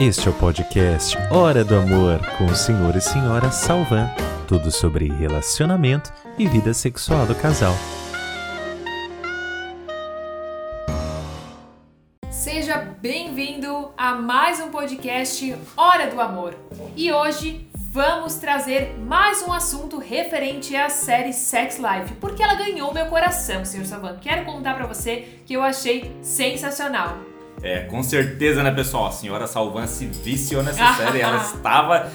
Este 0.00 0.28
é 0.28 0.30
o 0.30 0.34
podcast 0.34 1.14
Hora 1.30 1.62
do 1.62 1.76
Amor 1.76 2.20
com 2.38 2.46
o 2.46 2.56
senhor 2.56 2.96
e 2.96 3.02
senhora 3.02 3.50
Salvan. 3.50 4.08
Tudo 4.48 4.70
sobre 4.70 5.12
relacionamento 5.12 6.10
e 6.38 6.48
vida 6.48 6.72
sexual 6.72 7.26
do 7.26 7.34
casal. 7.34 7.74
Seja 12.30 12.78
bem-vindo 12.78 13.92
a 13.94 14.14
mais 14.14 14.58
um 14.58 14.70
podcast 14.70 15.54
Hora 15.76 16.06
do 16.06 16.18
Amor. 16.18 16.54
E 16.96 17.12
hoje 17.12 17.68
vamos 17.74 18.36
trazer 18.36 18.96
mais 19.00 19.42
um 19.42 19.52
assunto 19.52 19.98
referente 19.98 20.74
à 20.74 20.88
série 20.88 21.34
Sex 21.34 21.76
Life, 21.76 22.14
porque 22.14 22.42
ela 22.42 22.54
ganhou 22.54 22.94
meu 22.94 23.04
coração, 23.04 23.66
senhor 23.66 23.84
Salvan. 23.84 24.16
Quero 24.18 24.46
contar 24.46 24.72
para 24.72 24.86
você 24.86 25.42
que 25.44 25.52
eu 25.52 25.62
achei 25.62 26.10
sensacional. 26.22 27.29
É, 27.62 27.80
com 27.80 28.02
certeza, 28.02 28.62
né, 28.62 28.70
pessoal? 28.70 29.06
A 29.06 29.12
senhora 29.12 29.46
Salvan 29.46 29.86
se 29.86 30.06
viciou 30.06 30.62
nessa 30.62 30.94
série. 30.94 31.20
Ela 31.20 31.36
estava. 31.42 32.10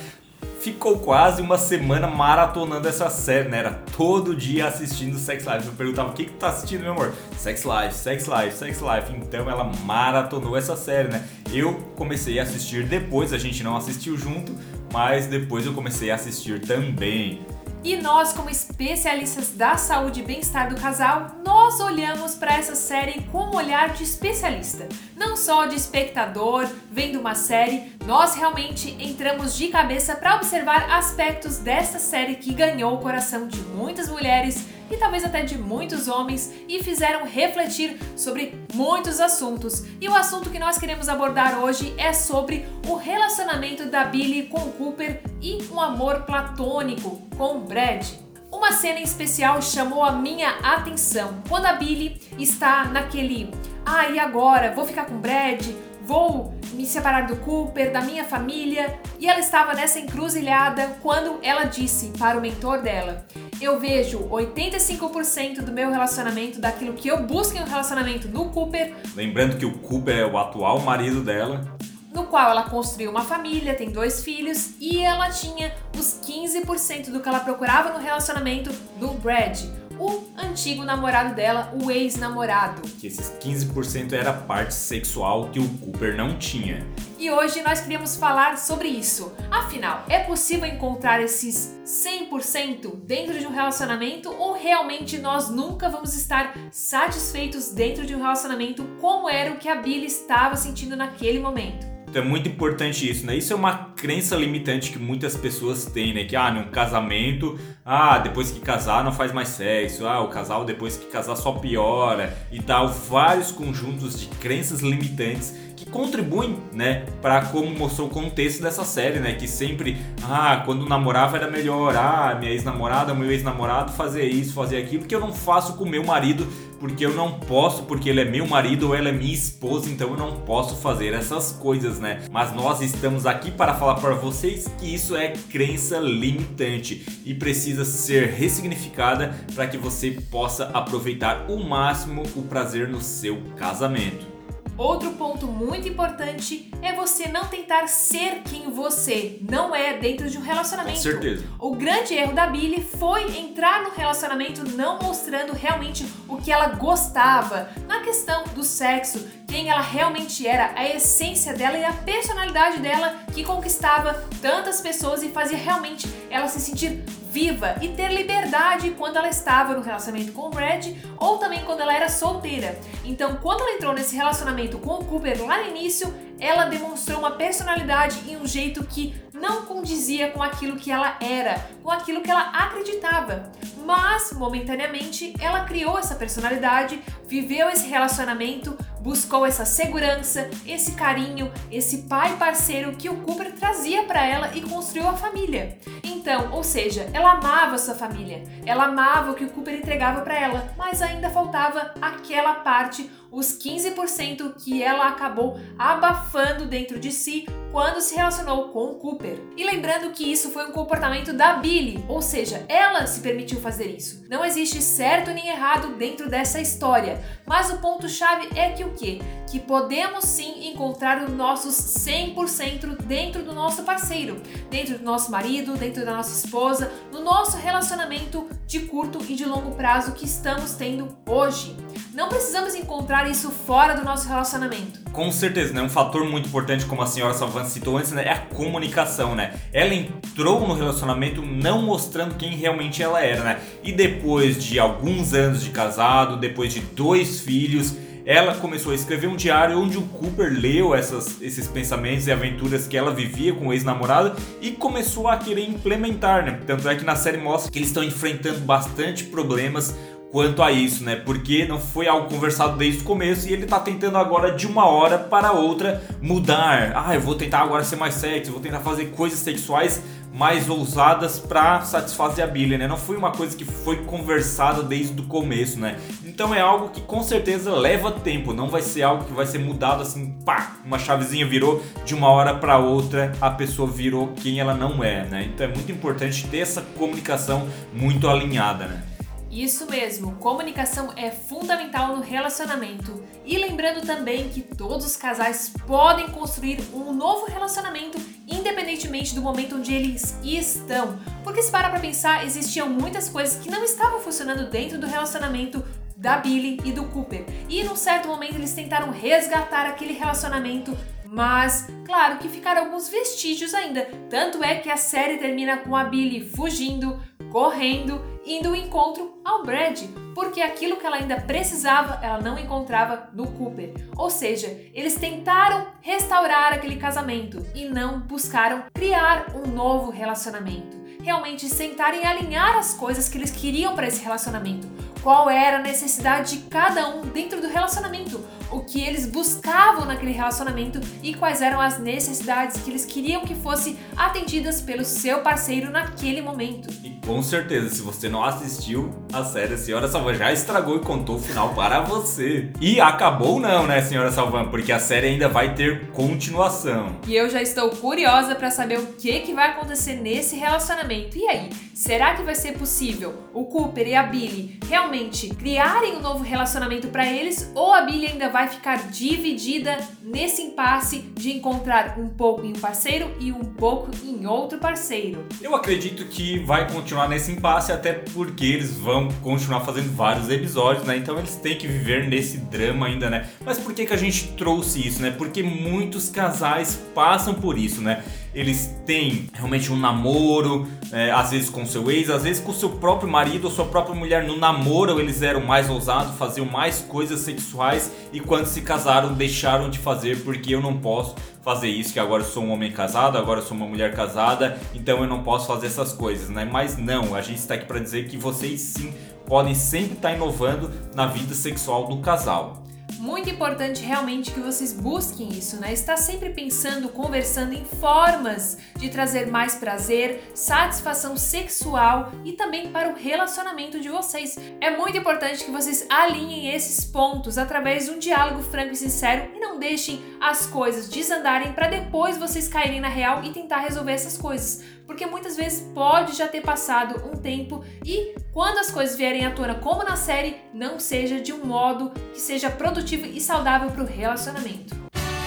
Ficou 0.60 0.98
quase 0.98 1.44
uma 1.44 1.60
semana 1.60 2.08
maratonando 2.08 2.88
essa 2.88 3.08
série, 3.08 3.50
né? 3.50 3.60
Era 3.60 3.72
todo 3.96 4.36
dia 4.36 4.66
assistindo 4.66 5.16
Sex 5.20 5.46
Life. 5.46 5.68
Eu 5.68 5.74
perguntava: 5.74 6.10
o 6.10 6.14
que, 6.14 6.26
que 6.26 6.34
tá 6.34 6.50
assistindo, 6.50 6.82
meu 6.82 6.94
amor? 6.94 7.14
Sex 7.38 7.64
Life, 7.64 7.94
Sex 7.94 8.26
Life, 8.26 8.58
Sex 8.58 8.80
Life. 8.82 9.14
Então 9.16 9.48
ela 9.48 9.64
maratonou 9.84 10.58
essa 10.58 10.76
série, 10.76 11.10
né? 11.10 11.24
Eu 11.54 11.76
comecei 11.96 12.40
a 12.40 12.44
assistir 12.44 12.84
depois, 12.84 13.32
a 13.32 13.38
gente 13.38 13.64
não 13.64 13.78
assistiu 13.78 14.18
junto, 14.18 14.56
mas 14.92 15.28
depois 15.28 15.68
eu 15.68 15.74
comecei 15.74 16.10
a 16.10 16.16
assistir 16.16 16.60
também. 16.62 17.46
E 17.86 17.96
nós, 17.98 18.34
como 18.34 18.50
especialistas 18.50 19.52
da 19.52 19.78
saúde 19.78 20.20
e 20.20 20.24
bem-estar 20.24 20.68
do 20.68 20.82
casal, 20.82 21.36
nós 21.46 21.80
olhamos 21.80 22.34
para 22.34 22.56
essa 22.56 22.74
série 22.74 23.22
com 23.32 23.44
um 23.44 23.56
olhar 23.56 23.94
de 23.94 24.02
especialista, 24.02 24.90
não 25.16 25.38
só 25.38 25.68
de 25.68 25.76
espectador 25.76 26.68
vendo 26.92 27.20
uma 27.20 27.36
série, 27.36 27.96
nós 28.04 28.34
realmente 28.34 28.98
entramos 29.00 29.56
de 29.56 29.68
cabeça 29.68 30.16
para 30.16 30.36
observar 30.36 30.90
aspectos 30.98 31.60
dessa 31.60 32.00
série 32.00 32.38
que 32.38 32.56
ganhou 32.56 32.96
o 32.96 33.02
coração 33.02 33.48
de 33.48 33.60
muitas 33.60 34.10
mulheres 34.10 34.66
e 34.90 34.98
talvez 34.98 35.24
até 35.24 35.42
de 35.42 35.58
muitos 35.58 36.08
homens 36.08 36.52
e 36.68 36.84
fizeram 36.84 37.26
refletir 37.26 37.98
sobre 38.16 38.60
muitos 38.74 39.20
assuntos. 39.20 39.84
E 40.00 40.08
o 40.08 40.16
assunto 40.16 40.50
que 40.50 40.60
nós 40.60 40.78
queremos 40.78 41.10
abordar 41.10 41.64
hoje 41.64 41.94
é 41.98 42.14
sobre 42.14 42.66
o 42.88 42.96
relacionamento 42.96 43.86
da 43.86 44.04
Billy 44.04 44.44
com 44.44 44.72
Cooper 44.72 45.22
e 45.42 45.58
um 45.72 45.80
amor 45.80 46.22
platônico 46.22 47.22
com 47.38 47.60
Brad. 47.62 48.06
Uma 48.52 48.72
cena 48.72 49.00
em 49.00 49.04
especial 49.04 49.62
chamou 49.62 50.04
a 50.04 50.14
minha 50.14 50.50
atenção 50.64 51.42
quando 51.50 51.66
a 51.66 51.74
Billy 51.74 52.22
está 52.38 52.86
naquele 52.86 53.52
ah, 53.86 54.10
e 54.10 54.18
agora? 54.18 54.74
Vou 54.74 54.84
ficar 54.84 55.06
com 55.06 55.18
Brad? 55.18 55.64
Vou 56.06 56.54
me 56.74 56.86
separar 56.86 57.26
do 57.26 57.36
Cooper, 57.38 57.92
da 57.92 58.00
minha 58.00 58.24
família? 58.24 59.00
E 59.20 59.28
ela 59.28 59.40
estava 59.40 59.74
nessa 59.74 60.00
encruzilhada 60.00 60.98
quando 61.02 61.40
ela 61.42 61.64
disse 61.64 62.12
para 62.18 62.38
o 62.38 62.42
mentor 62.42 62.82
dela: 62.84 63.26
Eu 63.60 63.80
vejo 63.80 64.20
85% 64.30 65.62
do 65.62 65.72
meu 65.72 65.90
relacionamento, 65.90 66.62
daquilo 66.62 66.94
que 66.94 67.08
eu 67.08 67.24
busco 67.24 67.58
em 67.58 67.62
um 67.62 67.66
relacionamento 67.66 68.28
no 68.28 68.52
Cooper. 68.52 68.94
Lembrando 69.16 69.58
que 69.58 69.66
o 69.66 69.80
Cooper 69.80 70.16
é 70.16 70.26
o 70.26 70.38
atual 70.38 70.80
marido 70.80 71.24
dela. 71.24 71.76
No 72.14 72.26
qual 72.26 72.52
ela 72.52 72.70
construiu 72.70 73.10
uma 73.10 73.24
família, 73.24 73.74
tem 73.74 73.90
dois 73.90 74.24
filhos 74.24 74.76
e 74.80 75.00
ela 75.00 75.30
tinha 75.32 75.74
os 75.98 76.22
15% 76.24 77.10
do 77.10 77.20
que 77.20 77.28
ela 77.28 77.40
procurava 77.40 77.92
no 77.92 78.00
relacionamento 78.00 78.72
do 78.98 79.08
Brad 79.16 79.60
o 80.00 80.24
antigo 80.38 80.84
namorado 80.84 81.36
dela, 81.36 81.74
o 81.82 81.92
ex-namorado. 81.92 82.82
Que 83.00 83.08
esses 83.08 83.32
15% 83.40 84.14
era 84.14 84.34
parte 84.34 84.74
sexual 84.74 85.50
que 85.50 85.60
o 85.60 85.68
Cooper 85.80 86.16
não 86.16 86.38
tinha. 86.38 86.86
E 87.18 87.32
hoje 87.32 87.62
nós 87.62 87.82
queríamos 87.82 88.16
falar 88.16 88.58
sobre 88.58 88.88
isso. 88.88 89.34
Afinal, 89.50 90.04
é 90.10 90.20
possível 90.20 90.68
encontrar 90.68 91.22
esses 91.22 91.80
100% 91.86 92.96
dentro 93.06 93.40
de 93.40 93.48
um 93.48 93.52
relacionamento 93.52 94.30
ou 94.32 94.54
realmente 94.54 95.18
nós 95.18 95.50
nunca 95.50 95.90
vamos 95.90 96.14
estar 96.14 96.56
satisfeitos 96.72 97.72
dentro 97.72 98.06
de 98.06 98.14
um 98.14 98.20
relacionamento 98.20 98.84
como 99.00 99.30
era 99.30 99.52
o 99.52 99.58
que 99.58 99.70
a 99.70 99.76
Billy 99.76 100.06
estava 100.06 100.56
sentindo 100.56 100.96
naquele 100.96 101.40
momento? 101.40 101.96
Então 102.16 102.24
é 102.24 102.26
muito 102.26 102.48
importante 102.48 103.10
isso, 103.10 103.26
né? 103.26 103.36
Isso 103.36 103.52
é 103.52 103.56
uma 103.56 103.94
crença 103.96 104.36
limitante 104.36 104.92
que 104.92 105.00
muitas 105.00 105.36
pessoas 105.36 105.86
têm, 105.86 106.14
né? 106.14 106.26
Que, 106.26 106.36
ah, 106.36 106.52
num 106.52 106.66
casamento, 106.66 107.58
ah, 107.84 108.20
depois 108.20 108.52
que 108.52 108.60
casar 108.60 109.04
não 109.04 109.12
faz 109.12 109.32
mais 109.32 109.50
sexo, 109.50 110.06
ah, 110.06 110.22
o 110.22 110.28
casal 110.28 110.66
depois 110.66 110.98
que 110.98 111.06
casar 111.08 111.36
só 111.36 111.54
piora 111.54 112.38
e 112.52 112.62
tal. 112.62 112.88
Vários 112.90 113.52
conjuntos 113.52 114.20
de 114.20 114.28
crenças 114.28 114.82
limitantes 114.82 115.56
que 115.76 115.86
contribuem, 115.86 116.58
né, 116.72 117.06
para 117.22 117.42
como 117.48 117.70
mostrou 117.70 118.08
o 118.08 118.10
contexto 118.10 118.62
dessa 118.62 118.86
série, 118.86 119.20
né, 119.20 119.34
que 119.34 119.46
sempre, 119.46 119.98
ah, 120.24 120.62
quando 120.66 120.88
namorava 120.88 121.36
era 121.36 121.52
melhor, 121.52 121.96
ah, 121.98 122.36
minha 122.40 122.52
ex-namorada, 122.52 123.14
meu 123.14 123.30
ex-namorado 123.30 123.92
fazer 123.92 124.26
isso, 124.26 124.54
fazer 124.54 124.78
aquilo, 124.78 125.04
que 125.04 125.14
eu 125.14 125.20
não 125.20 125.34
faço 125.34 125.76
com 125.76 125.86
meu 125.86 126.04
marido 126.04 126.48
porque 126.80 127.06
eu 127.06 127.14
não 127.16 127.40
posso, 127.40 127.84
porque 127.84 128.10
ele 128.10 128.22
é 128.22 128.26
meu 128.26 128.46
marido 128.46 128.90
ou 128.90 128.96
ela 128.96 129.10
é 129.10 129.12
minha 129.12 129.34
esposa, 129.34 129.90
então 129.90 130.10
eu 130.10 130.18
não 130.18 130.42
posso 130.42 130.76
fazer 130.76 131.14
essas 131.14 131.52
coisas, 131.52 132.00
né? 132.00 132.24
Mas 132.32 132.54
nós 132.54 132.82
estamos 132.82 133.26
aqui 133.26 133.50
para 133.50 133.74
falar 133.74 133.85
para 133.94 134.16
vocês 134.16 134.68
que 134.80 134.94
isso 134.94 135.16
é 135.16 135.34
crença 135.52 136.00
limitante 136.00 137.06
e 137.24 137.34
precisa 137.34 137.86
ser 137.86 138.30
ressignificada 138.30 139.36
para 139.54 139.68
que 139.68 139.78
você 139.78 140.12
possa 140.32 140.66
aproveitar 140.74 141.46
o 141.50 141.64
máximo 141.64 142.24
o 142.36 142.42
prazer 142.42 142.88
no 142.88 143.02
seu 143.02 143.40
casamento. 143.56 144.35
Outro 144.78 145.12
ponto 145.14 145.48
muito 145.48 145.88
importante 145.88 146.70
é 146.82 146.92
você 146.92 147.30
não 147.30 147.46
tentar 147.46 147.88
ser 147.88 148.42
quem 148.44 148.70
você 148.70 149.40
não 149.50 149.74
é 149.74 149.98
dentro 149.98 150.30
de 150.30 150.38
um 150.38 150.42
relacionamento. 150.42 150.98
Com 150.98 151.04
certeza. 151.04 151.46
O 151.58 151.76
grande 151.76 152.14
erro 152.14 152.34
da 152.34 152.48
Billy 152.48 152.82
foi 152.82 153.38
entrar 153.38 153.84
no 153.84 153.92
relacionamento 153.92 154.70
não 154.72 155.00
mostrando 155.00 155.54
realmente 155.54 156.06
o 156.28 156.38
que 156.38 156.52
ela 156.52 156.68
gostava 156.70 157.70
na 157.88 158.02
questão 158.02 158.44
do 158.54 158.64
sexo, 158.64 159.26
quem 159.48 159.70
ela 159.70 159.82
realmente 159.82 160.46
era, 160.46 160.74
a 160.76 160.86
essência 160.86 161.54
dela 161.54 161.78
e 161.78 161.86
a 161.86 161.94
personalidade 161.94 162.80
dela 162.80 163.16
que 163.34 163.46
conquistava 163.46 164.26
tantas 164.42 164.82
pessoas 164.82 165.24
e 165.24 165.30
fazia 165.30 165.58
realmente 165.58 166.06
ela 166.30 166.50
se 166.50 166.60
sentir 166.60 167.04
viva 167.36 167.76
e 167.82 167.90
ter 167.90 168.14
liberdade 168.14 168.92
quando 168.92 169.18
ela 169.18 169.28
estava 169.28 169.74
no 169.74 169.82
relacionamento 169.82 170.32
com 170.32 170.44
o 170.44 170.50
Brad 170.50 170.88
ou 171.18 171.38
também 171.38 171.66
quando 171.66 171.82
ela 171.82 171.94
era 171.94 172.08
solteira. 172.08 172.80
Então, 173.04 173.36
quando 173.42 173.60
ela 173.60 173.74
entrou 173.74 173.94
nesse 173.94 174.16
relacionamento 174.16 174.78
com 174.80 175.02
o 175.02 175.04
Cooper 175.04 175.46
lá 175.46 175.62
no 175.62 175.68
início, 175.68 176.14
ela 176.40 176.64
demonstrou 176.64 177.20
uma 177.20 177.32
personalidade 177.32 178.22
e 178.26 178.38
um 178.38 178.48
jeito 178.48 178.86
que 178.86 179.14
não 179.36 179.66
condizia 179.66 180.32
com 180.32 180.42
aquilo 180.42 180.78
que 180.78 180.92
ela 180.92 181.18
era, 181.22 181.60
com 181.84 181.92
aquilo 181.92 182.22
que 182.22 182.32
ela 182.32 182.50
acreditava. 182.50 183.52
Mas, 183.86 184.32
momentaneamente, 184.32 185.34
ela 185.40 185.66
criou 185.66 186.00
essa 186.00 186.16
personalidade, 186.16 187.00
viveu 187.28 187.70
esse 187.70 187.88
relacionamento, 187.88 188.76
buscou 189.02 189.46
essa 189.46 189.66
segurança, 189.66 190.50
esse 190.66 190.94
carinho, 190.94 191.52
esse 191.72 192.04
pai 192.04 192.36
parceiro 192.38 192.96
que 192.96 193.10
o 193.10 193.18
Cooper 193.18 193.54
trazia 193.54 194.04
para 194.04 194.26
ela 194.26 194.52
e 194.56 194.62
construiu 194.62 195.08
a 195.08 195.14
família. 195.14 195.78
Então, 196.04 196.52
ou 196.52 196.64
seja, 196.64 197.08
ela 197.14 197.34
amava 197.34 197.78
sua 197.78 197.94
família, 197.94 198.44
ela 198.66 198.86
amava 198.86 199.32
o 199.32 199.36
que 199.36 199.46
o 199.46 199.50
Cooper 199.50 199.76
entregava 199.76 200.22
para 200.22 200.40
ela, 200.40 200.74
mas 200.76 201.04
ainda 201.04 201.30
faltava 201.30 201.94
aquela 202.02 202.56
parte, 202.56 203.12
os 203.32 203.58
15% 203.60 204.56
que 204.58 204.82
ela 204.82 205.10
acabou 205.10 205.60
abafando 205.78 206.66
dentro 206.66 207.00
de 207.00 207.12
si 207.12 207.46
quando 207.76 208.00
se 208.00 208.16
relacionou 208.16 208.70
com 208.70 208.86
o 208.86 208.96
Cooper. 208.96 209.38
E 209.58 209.66
lembrando 209.66 210.12
que 210.12 210.32
isso 210.32 210.50
foi 210.52 210.66
um 210.66 210.72
comportamento 210.72 211.34
da 211.34 211.56
Billy, 211.56 212.06
ou 212.08 212.22
seja, 212.22 212.66
ela 212.70 213.06
se 213.06 213.20
permitiu 213.20 213.60
fazer 213.60 213.88
isso. 213.88 214.24
Não 214.30 214.46
existe 214.46 214.82
certo 214.82 215.32
nem 215.32 215.50
errado 215.50 215.98
dentro 215.98 216.30
dessa 216.30 216.62
história, 216.62 217.22
mas 217.46 217.70
o 217.70 217.80
ponto 217.80 218.08
chave 218.08 218.48
é 218.56 218.70
que 218.70 218.86
o 218.86 218.94
que? 218.94 219.22
Que 219.52 219.60
podemos 219.60 220.24
sim 220.24 220.70
encontrar 220.70 221.22
os 221.22 221.36
nossos 221.36 221.76
100% 221.76 223.02
dentro 223.02 223.44
do 223.44 223.54
nosso 223.54 223.84
parceiro, 223.84 224.42
dentro 224.70 224.98
do 224.98 225.04
nosso 225.04 225.30
marido, 225.30 225.76
dentro 225.76 226.06
da 226.06 226.16
nossa 226.16 226.46
esposa, 226.46 226.90
no 227.12 227.22
nosso 227.26 227.58
relacionamento 227.58 228.48
de 228.66 228.84
curto 228.86 229.20
e 229.28 229.36
de 229.36 229.44
longo 229.44 229.76
prazo 229.76 230.14
que 230.14 230.24
estamos 230.24 230.76
tendo 230.76 231.14
hoje. 231.28 231.76
Não 232.14 232.30
precisamos 232.30 232.74
encontrar 232.74 233.30
isso 233.30 233.52
fora 233.52 233.96
do 233.96 234.06
nosso 234.06 234.30
relacionamento. 234.30 235.05
Com 235.16 235.32
certeza, 235.32 235.72
né? 235.72 235.82
Um 235.82 235.88
fator 235.88 236.26
muito 236.26 236.50
importante, 236.50 236.86
como 236.86 237.02
a 237.02 237.08
senhora 237.08 237.34
Salvan 237.34 237.64
citou 237.64 237.98
antes, 237.98 238.12
né? 238.12 238.26
É 238.26 238.34
a 238.34 238.38
comunicação, 238.38 239.34
né? 239.34 239.54
Ela 239.72 239.94
entrou 239.94 240.68
no 240.68 240.74
relacionamento 240.74 241.42
não 241.42 241.82
mostrando 241.84 242.36
quem 242.36 242.50
realmente 242.58 243.02
ela 243.02 243.24
era, 243.24 243.42
né? 243.42 243.62
E 243.82 243.94
depois 243.94 244.62
de 244.62 244.78
alguns 244.78 245.34
anos 245.34 245.64
de 245.64 245.70
casado, 245.70 246.36
depois 246.36 246.74
de 246.74 246.82
dois 246.82 247.40
filhos, 247.40 247.96
ela 248.26 248.56
começou 248.56 248.92
a 248.92 248.96
escrever 248.96 249.28
um 249.28 249.38
diário 249.38 249.80
onde 249.80 249.98
o 249.98 250.02
Cooper 250.02 250.52
leu 250.52 250.94
essas, 250.94 251.42
esses 251.42 251.66
pensamentos 251.68 252.28
e 252.28 252.32
aventuras 252.32 252.86
que 252.86 252.98
ela 252.98 253.14
vivia 253.14 253.54
com 253.54 253.68
o 253.68 253.74
ex-namorado 253.74 254.36
e 254.60 254.72
começou 254.72 255.30
a 255.30 255.38
querer 255.38 255.70
implementar, 255.70 256.44
né? 256.44 256.60
Tanto 256.68 256.90
é 256.90 256.96
que 256.96 257.06
na 257.06 257.16
série 257.16 257.38
mostra 257.38 257.72
que 257.72 257.80
eles 257.80 257.88
estão 257.88 258.04
enfrentando 258.04 258.60
bastante 258.60 259.24
problemas 259.24 259.96
quanto 260.36 260.62
a 260.62 260.70
isso, 260.70 261.02
né? 261.02 261.16
Porque 261.16 261.64
não 261.64 261.80
foi 261.80 262.10
algo 262.10 262.28
conversado 262.28 262.76
desde 262.76 263.00
o 263.00 263.04
começo 263.06 263.48
e 263.48 263.54
ele 263.54 263.66
tá 263.66 263.80
tentando 263.80 264.18
agora 264.18 264.52
de 264.52 264.68
uma 264.68 264.86
hora 264.86 265.18
para 265.18 265.54
outra 265.54 266.04
mudar. 266.22 266.92
Ah, 266.94 267.16
eu 267.16 267.22
vou 267.22 267.36
tentar 267.36 267.60
agora 267.60 267.86
ser 267.86 267.96
mais 267.96 268.16
sexy, 268.16 268.52
vou 268.52 268.60
tentar 268.60 268.82
fazer 268.82 269.12
coisas 269.12 269.40
sexuais 269.40 270.04
mais 270.34 270.70
ousadas 270.70 271.40
para 271.40 271.80
satisfazer 271.84 272.44
a 272.44 272.48
Billy, 272.48 272.78
né? 272.78 272.86
Não 272.86 272.98
foi 272.98 273.16
uma 273.16 273.32
coisa 273.32 273.56
que 273.56 273.64
foi 273.64 274.04
conversada 274.04 274.84
desde 274.84 275.22
o 275.22 275.24
começo, 275.24 275.80
né? 275.80 275.98
Então 276.26 276.54
é 276.54 276.60
algo 276.60 276.90
que 276.90 277.00
com 277.00 277.24
certeza 277.24 277.74
leva 277.74 278.12
tempo, 278.12 278.52
não 278.52 278.68
vai 278.68 278.82
ser 278.82 279.04
algo 279.04 279.24
que 279.24 279.32
vai 279.32 279.46
ser 279.46 279.60
mudado 279.60 280.02
assim, 280.02 280.34
pá, 280.44 280.74
uma 280.84 281.00
chavezinha 281.00 281.48
virou 281.48 281.82
de 282.04 282.14
uma 282.14 282.28
hora 282.28 282.54
para 282.54 282.78
outra, 282.78 283.32
a 283.40 283.52
pessoa 283.52 283.90
virou 283.90 284.34
quem 284.36 284.60
ela 284.60 284.74
não 284.74 285.02
é, 285.02 285.24
né? 285.24 285.46
Então 285.46 285.66
é 285.66 285.74
muito 285.74 285.94
importante 285.94 286.46
ter 286.48 286.58
essa 286.58 286.82
comunicação 286.82 287.70
muito 287.94 288.28
alinhada, 288.28 288.86
né? 288.88 289.15
Isso 289.56 289.90
mesmo, 289.90 290.36
comunicação 290.36 291.14
é 291.16 291.32
fundamental 291.32 292.14
no 292.14 292.22
relacionamento. 292.22 293.24
E 293.46 293.58
lembrando 293.58 294.06
também 294.06 294.50
que 294.50 294.60
todos 294.60 295.06
os 295.06 295.16
casais 295.16 295.72
podem 295.88 296.28
construir 296.28 296.82
um 296.94 297.14
novo 297.14 297.46
relacionamento 297.46 298.18
independentemente 298.46 299.34
do 299.34 299.42
momento 299.42 299.78
onde 299.78 299.94
eles 299.94 300.38
estão. 300.44 301.18
Porque 301.42 301.62
se 301.62 301.72
para 301.72 301.90
pra 301.90 302.02
pensar, 302.02 302.44
existiam 302.44 302.90
muitas 302.90 303.30
coisas 303.30 303.56
que 303.64 303.72
não 303.72 303.82
estavam 303.82 304.20
funcionando 304.20 304.70
dentro 304.70 305.00
do 305.00 305.08
relacionamento 305.08 305.82
da 306.18 306.36
Billy 306.36 306.82
e 306.84 306.92
do 306.92 307.06
Cooper. 307.06 307.46
E 307.70 307.82
num 307.82 307.96
certo 307.96 308.28
momento 308.28 308.56
eles 308.56 308.74
tentaram 308.74 309.10
resgatar 309.10 309.86
aquele 309.86 310.12
relacionamento 310.12 310.94
mas, 311.36 311.88
claro 312.06 312.38
que 312.38 312.48
ficaram 312.48 312.86
alguns 312.86 313.10
vestígios 313.10 313.74
ainda. 313.74 314.06
Tanto 314.30 314.64
é 314.64 314.76
que 314.76 314.90
a 314.90 314.96
série 314.96 315.38
termina 315.38 315.76
com 315.76 315.94
a 315.94 316.06
Billy 316.06 316.50
fugindo, 316.50 317.22
correndo, 317.56 318.22
indo 318.46 318.68
ao 318.68 318.76
encontro 318.76 319.40
ao 319.42 319.64
Brad, 319.64 320.02
porque 320.34 320.60
aquilo 320.60 320.98
que 320.98 321.06
ela 321.06 321.16
ainda 321.16 321.40
precisava, 321.40 322.20
ela 322.22 322.42
não 322.42 322.60
encontrava 322.60 323.30
no 323.32 323.48
Cooper. 323.48 323.94
Ou 324.18 324.30
seja, 324.30 324.68
eles 324.94 325.16
tentaram 325.16 325.88
restaurar 326.02 326.74
aquele 326.74 326.98
casamento 326.98 327.66
e 327.74 327.86
não 327.86 328.20
buscaram 328.20 328.84
criar 328.94 329.56
um 329.56 329.72
novo 329.72 330.12
relacionamento. 330.12 330.98
Realmente 331.24 331.70
sentarem 331.70 332.24
e 332.24 332.26
alinhar 332.26 332.76
as 332.76 332.94
coisas 332.94 333.30
que 333.30 333.38
eles 333.38 333.52
queriam 333.52 333.96
para 333.96 334.08
esse 334.08 334.22
relacionamento. 334.22 334.90
Qual 335.24 335.50
era 335.50 335.78
a 335.78 335.82
necessidade 335.82 336.58
de 336.58 336.66
cada 336.66 337.08
um 337.08 337.22
dentro 337.22 337.62
do 337.62 337.70
relacionamento? 337.70 338.46
O 338.72 338.82
que 338.82 339.02
eles 339.02 339.26
buscavam 339.26 340.06
naquele 340.06 340.32
relacionamento 340.32 341.00
e 341.22 341.34
quais 341.34 341.62
eram 341.62 341.80
as 341.80 342.00
necessidades 342.00 342.82
que 342.82 342.90
eles 342.90 343.06
queriam 343.06 343.44
que 343.44 343.56
fossem 343.56 343.98
atendidas 344.16 344.82
pelo 344.82 345.04
seu 345.04 345.40
parceiro 345.40 345.92
naquele 345.92 346.42
momento. 346.42 346.90
E 347.04 347.12
com 347.26 347.42
certeza, 347.42 347.90
se 347.90 348.02
você 348.02 348.30
não 348.30 348.44
assistiu 348.44 349.14
a 349.34 349.44
série, 349.44 349.74
a 349.74 349.78
senhora 349.78 350.08
Salvan 350.08 350.36
já 350.36 350.52
estragou 350.52 350.98
e 350.98 351.00
contou 351.00 351.38
o 351.38 351.40
final 351.40 351.74
para 351.74 352.02
você. 352.02 352.72
E 352.80 353.00
acabou 353.02 353.60
não, 353.60 353.86
né, 353.88 354.02
senhora 354.02 354.32
Salvan? 354.32 354.70
Porque 354.70 354.92
a 354.92 355.00
série 355.00 355.28
ainda 355.28 355.50
vai 355.50 355.74
ter 355.74 356.12
continuação. 356.12 357.18
E 357.28 357.36
eu 357.36 357.50
já 357.50 357.62
estou 357.62 357.90
curiosa 357.90 358.56
para 358.56 358.72
saber 358.72 359.00
o 359.00 359.08
que, 359.14 359.40
que 359.42 359.54
vai 359.54 359.72
acontecer 359.72 360.16
nesse 360.16 360.56
relacionamento. 360.56 361.38
E 361.38 361.48
aí, 361.48 361.70
será 361.94 362.36
que 362.36 362.44
vai 362.44 362.56
ser 362.56 362.74
possível 362.74 363.34
o 363.54 363.66
Cooper 363.66 364.08
e 364.08 364.16
a 364.16 364.24
Billy 364.24 364.80
realmente 364.88 365.50
criarem 365.50 366.18
um 366.18 366.22
novo 366.22 366.44
relacionamento 366.44 367.08
para 367.08 367.26
eles 367.26 367.72
ou 367.74 367.94
a 367.94 368.02
Billy 368.02 368.28
ainda 368.28 368.50
vai 368.50 368.55
ficar 368.64 369.10
dividida 369.10 369.98
nesse 370.24 370.62
impasse 370.62 371.20
de 371.36 371.52
encontrar 371.52 372.18
um 372.18 372.30
pouco 372.30 372.66
em 372.66 372.70
um 372.70 372.80
parceiro 372.80 373.30
e 373.40 373.52
um 373.52 373.64
pouco 373.64 374.10
em 374.24 374.46
outro 374.48 374.80
parceiro. 374.80 375.46
Eu 375.62 375.76
acredito 375.76 376.26
que 376.26 376.60
vai 376.60 376.90
continuar 376.92 377.28
nesse 377.28 377.52
impasse, 377.52 377.92
até 377.92 378.14
porque 378.14 378.66
eles 378.66 378.96
vão 378.96 379.28
continuar 379.44 379.82
fazendo 379.82 380.16
vários 380.16 380.50
episódios, 380.50 381.06
né? 381.06 381.18
Então 381.18 381.38
eles 381.38 381.56
têm 381.56 381.78
que 381.78 381.88
viver 381.88 382.28
nesse 382.28 382.58
drama 382.58 383.08
ainda, 383.08 383.30
né? 383.30 383.50
Mas 383.66 383.78
por 383.78 383.94
que, 383.94 384.06
que 384.06 384.14
a 384.14 384.18
gente 384.18 384.54
trouxe 384.54 385.06
isso, 385.06 385.22
né? 385.22 385.32
Porque 385.32 385.62
muitos 385.62 386.30
casais 386.30 387.00
passam 387.14 387.54
por 387.54 387.78
isso, 387.78 388.02
né? 388.02 388.24
Eles 388.56 388.96
têm 389.06 389.50
realmente 389.54 389.92
um 389.92 389.98
namoro, 389.98 390.88
é, 391.12 391.30
às 391.30 391.52
vezes 391.52 391.70
com 391.70 391.86
seu 391.86 392.10
ex, 392.10 392.30
às 392.30 392.44
vezes 392.44 392.64
com 392.64 392.74
seu 392.74 392.90
próprio 392.90 393.30
marido 393.30 393.66
ou 393.66 393.72
sua 393.72 393.86
própria 393.86 394.16
mulher. 394.16 394.46
No 394.46 394.58
namoro 394.58 395.20
eles 395.20 395.42
eram 395.42 395.60
mais 395.60 395.90
ousados, 395.90 396.38
faziam 396.38 396.66
mais 396.66 397.02
coisas 397.02 397.42
sexuais 397.42 398.10
e 398.32 398.40
quando 398.40 398.66
se 398.66 398.82
casaram 398.82 399.34
deixaram 399.34 399.90
de 399.90 400.00
fazer 400.00 400.42
porque 400.44 400.74
eu 400.74 400.82
não 400.82 400.98
posso 400.98 401.36
fazer 401.62 401.90
isso, 401.90 402.14
que 402.14 402.20
agora 402.20 402.44
eu 402.44 402.48
sou 402.48 402.64
um 402.64 402.72
homem 402.72 402.92
casado, 402.92 403.38
agora 403.38 403.60
eu 403.60 403.66
sou 403.66 403.76
uma 403.76 403.88
mulher 403.88 404.16
casada, 404.16 404.80
então 404.94 405.20
eu 405.20 405.28
não 405.28 405.44
posso 405.44 405.68
fazer 405.68 405.88
essas 405.88 406.14
coisas, 406.14 406.48
né? 406.48 406.64
Mas 406.64 406.96
não, 406.96 407.36
a 407.36 407.42
gente 407.42 407.58
está 407.58 407.74
aqui 407.74 407.86
para 407.86 408.00
dizer 408.00 408.28
que 408.28 408.38
vocês 408.38 408.80
sim 408.80 409.14
podem 409.46 409.76
sempre 409.76 410.14
estar 410.14 410.30
tá 410.30 410.36
inovando 410.36 410.90
na 411.14 411.26
vida 411.26 411.54
sexual 411.54 412.08
do 412.08 412.18
casal 412.18 412.85
muito 413.16 413.50
importante 413.50 414.04
realmente 414.04 414.52
que 414.52 414.60
vocês 414.60 414.94
busquem 414.94 415.50
isso, 415.50 415.78
né? 415.78 415.94
Estar 415.94 416.18
sempre 416.18 416.50
pensando, 416.50 417.10
conversando 417.10 417.74
em 417.74 417.84
formas 417.84 418.78
de 418.98 419.10
trazer 419.10 419.48
mais 419.48 419.76
prazer, 419.76 420.52
satisfação 420.54 421.38
sexual 421.38 422.32
e 422.44 422.54
também 422.54 422.92
para 422.92 423.10
o 423.10 423.16
relacionamento 423.16 424.00
de 424.00 424.10
vocês. 424.10 424.58
É 424.80 424.96
muito 424.96 425.18
importante 425.18 425.64
que 425.64 425.72
vocês 425.72 426.06
alinhem 426.10 426.74
esses 426.74 427.06
pontos 427.06 427.58
através 427.58 428.06
de 428.06 428.12
um 428.12 428.20
diálogo 428.20 428.62
franco 428.64 428.94
e 428.94 428.98
sincero 428.98 429.52
e 429.56 429.60
não 429.60 429.80
deixem 429.80 430.22
as 430.40 430.66
coisas 430.68 431.10
desandarem 431.10 431.74
para 431.74 431.88
depois 431.88 432.38
vocês 432.38 432.68
caírem 432.68 433.00
na 433.00 433.10
real 433.10 433.44
e 433.44 433.52
tentar 433.52 433.80
resolver 433.80 434.14
essas 434.14 434.38
coisas 434.38 434.84
porque 435.06 435.26
muitas 435.26 435.56
vezes 435.56 435.82
pode 435.94 436.36
já 436.36 436.48
ter 436.48 436.62
passado 436.62 437.30
um 437.30 437.36
tempo 437.36 437.84
e 438.04 438.36
quando 438.52 438.80
as 438.80 438.92
coisas 438.92 439.16
vierem 439.16 439.46
à 439.46 439.52
tona, 439.52 439.76
como 439.76 440.04
na 440.04 440.16
série, 440.16 440.58
não 440.74 441.00
seja 441.00 441.40
de 441.40 441.54
um 441.54 441.66
modo 441.66 442.12
que 442.34 442.40
seja 442.40 442.70
produtivo 442.70 443.26
e 443.26 443.40
saudável 443.40 443.90
para 443.92 444.04
o 444.04 444.08
relacionamento. 444.08 444.96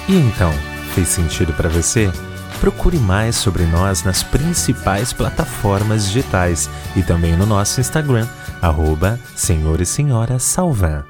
E 0.08 0.16
então, 0.16 0.52
fez 0.94 1.08
sentido 1.08 1.52
para 1.52 1.68
você? 1.68 2.10
Procure 2.60 2.98
mais 2.98 3.36
sobre 3.36 3.64
nós 3.64 4.02
nas 4.02 4.22
principais 4.22 5.12
plataformas 5.12 6.06
digitais 6.06 6.68
e 6.96 7.02
também 7.02 7.36
no 7.36 7.46
nosso 7.46 7.80
Instagram, 7.80 8.26
arroba 8.60 9.18
Senhor 9.36 9.80
e 9.80 9.86
Senhora 9.86 10.38
Salvan. 10.38 11.04